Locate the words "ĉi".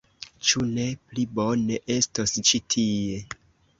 2.51-2.63